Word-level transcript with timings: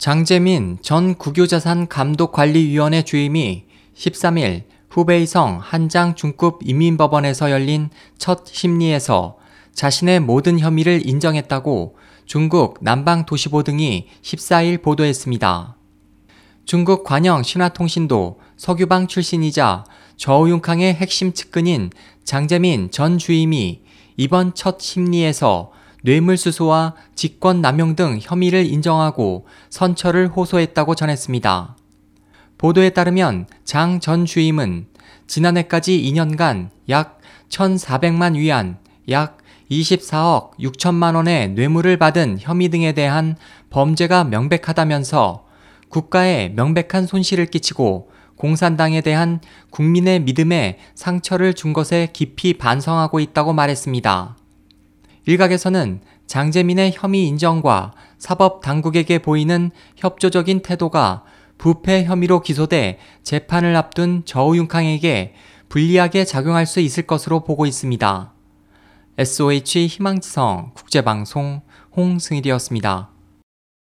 장재민 0.00 0.78
전 0.80 1.14
국유자산 1.14 1.86
감독관리위원회 1.86 3.02
주임이 3.02 3.66
13일 3.94 4.62
후베이성 4.88 5.60
한장 5.62 6.14
중급 6.14 6.60
인민법원에서 6.62 7.50
열린 7.50 7.90
첫 8.16 8.46
심리에서 8.46 9.36
자신의 9.74 10.20
모든 10.20 10.58
혐의를 10.58 11.06
인정했다고 11.06 11.98
중국 12.24 12.78
남방도시보 12.80 13.62
등이 13.62 14.08
14일 14.22 14.80
보도했습니다. 14.80 15.76
중국 16.64 17.04
관영 17.04 17.42
신화통신도 17.42 18.40
석유방 18.56 19.06
출신이자 19.06 19.84
저우융캉의 20.16 20.94
핵심 20.94 21.34
측근인 21.34 21.90
장재민 22.24 22.90
전 22.90 23.18
주임이 23.18 23.82
이번 24.16 24.54
첫 24.54 24.80
심리에서 24.80 25.72
뇌물수수와 26.02 26.94
직권남용 27.14 27.96
등 27.96 28.18
혐의를 28.20 28.64
인정하고 28.66 29.46
선처를 29.70 30.28
호소했다고 30.28 30.94
전했습니다. 30.94 31.76
보도에 32.58 32.90
따르면 32.90 33.46
장 33.64 34.00
전 34.00 34.26
주임은 34.26 34.86
지난해까지 35.26 36.02
2년간 36.02 36.70
약 36.88 37.20
1,400만 37.48 38.36
위안, 38.36 38.78
약 39.08 39.38
24억 39.70 40.58
6천만 40.58 41.14
원의 41.14 41.50
뇌물을 41.50 41.96
받은 41.96 42.38
혐의 42.40 42.68
등에 42.68 42.92
대한 42.92 43.36
범죄가 43.70 44.24
명백하다면서 44.24 45.46
국가에 45.88 46.48
명백한 46.50 47.06
손실을 47.06 47.46
끼치고 47.46 48.10
공산당에 48.36 49.00
대한 49.00 49.40
국민의 49.70 50.20
믿음에 50.20 50.78
상처를 50.94 51.54
준 51.54 51.72
것에 51.72 52.08
깊이 52.12 52.54
반성하고 52.54 53.20
있다고 53.20 53.52
말했습니다. 53.52 54.39
일각에서는 55.30 56.00
장재민의 56.26 56.92
혐의 56.94 57.26
인정과 57.28 57.92
사법 58.18 58.62
당국에게 58.62 59.18
보이는 59.20 59.70
협조적인 59.96 60.62
태도가 60.62 61.22
부패 61.56 62.04
혐의로 62.04 62.40
기소돼 62.40 62.98
재판을 63.22 63.76
앞둔 63.76 64.22
저우융캉에게 64.24 65.34
불리하게 65.68 66.24
작용할 66.24 66.66
수 66.66 66.80
있을 66.80 67.06
것으로 67.06 67.44
보고 67.44 67.64
있습니다. 67.64 68.32
SOH 69.18 69.86
희망지성 69.86 70.72
국제방송 70.74 71.60
홍승일이었습니다. 71.96 73.09